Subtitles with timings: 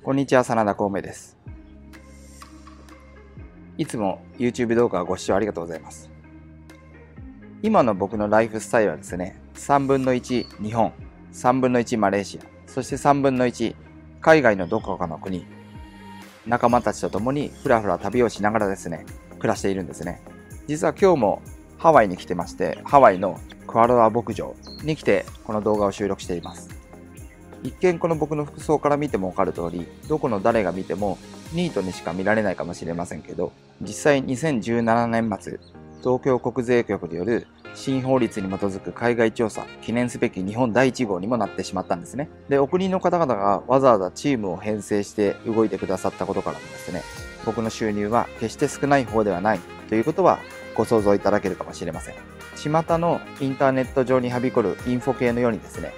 [0.00, 1.36] こんにちは、真田孔明です。
[3.76, 6.08] いつも YouTube 動画をご視聴ありがとうございます。
[7.62, 10.92] 今の僕のライフスタイルはですね、3分の1日本、
[11.32, 13.74] 3分の1マレーシア、そして3分の1
[14.20, 15.44] 海外のどこかの国、
[16.46, 19.04] 仲間たちと共にふらふら旅をしながらですね、
[19.38, 20.22] 暮らしているんですね。
[20.68, 21.42] 実は今日も
[21.76, 24.54] ハワイに来てまして、ハワイのクアロア牧場
[24.84, 26.77] に来てこの動画を収録しています。
[27.62, 31.18] 一見この僕の服装から見てもわかる通り、どこの誰が見ても
[31.52, 35.58] ニートにしか見られないかもしれませんけど、実際2017年末、
[36.00, 42.28] 東京国税局による新法律に基づく海外調査、記念すべき日本第1号にもなってしまったんですね。
[42.48, 47.02] で、お国の方々がわざわざチームを編成して動いてくださったことからもですね、
[47.44, 50.38] 僕の収入は決して少ない方ではないということは
[50.74, 52.14] ご想像いただけるかもしれません。
[52.56, 55.92] 巷のインターネット上にはびこるインフォ系のようにですね、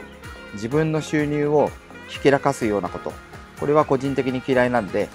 [0.55, 1.71] 自分の収入を
[2.09, 3.13] ひけらかすようなこと、
[3.59, 5.09] これは個人的に嫌いなんで、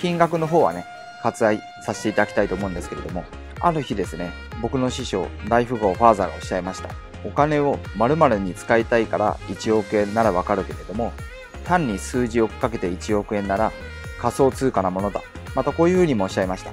[0.00, 0.84] 金額の方はね、
[1.22, 3.24] 割愛させていただきたいと思うんですけれども、
[3.60, 4.30] ある日ですね、
[4.62, 6.90] 僕の師匠、大富豪ファーザーがおっしゃいました。
[7.24, 11.12] お金を〇〇に使いたいから1億円ならわかるけれども、
[11.64, 13.72] 単に数字をかけて1億円なら
[14.20, 15.20] 仮想通貨なものだ。
[15.54, 16.70] またこういうふうにもおっしゃいました。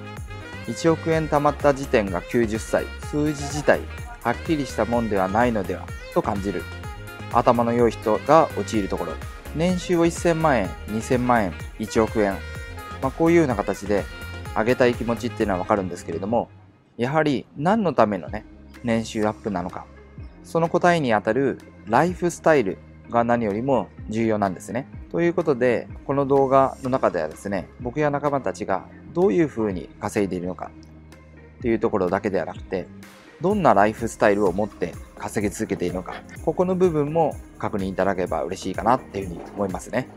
[0.68, 3.82] 1億円貯まった時点が90歳、数字自体、
[4.24, 6.64] はっきりしたもんではないのでは、と感じる。
[7.34, 9.14] 頭の良い人が陥るところ。
[9.56, 12.34] 年収を1000万円、2000万円、1億円。
[13.02, 14.04] まあ、こういうような形で
[14.56, 16.50] 上げたい気持ちっていうのはわかるんですけれども、
[16.98, 18.46] やはり何のためのね、
[18.84, 19.86] 年収アップなのか。
[20.44, 22.78] その答えにあたるライフスタイル
[23.10, 24.88] が何よりも重要なんですね。
[25.12, 30.72] ということで、この動画の中ではですね、僕や仲間たちがどういう風に稼いでいるのか
[31.60, 32.88] っていうところだけではなくて、
[33.42, 40.08] どんなライフスタイルを持って稼ぎ続けているのか、ここの部分も確認いただければ嬉しいかなっていうふうに思いますね。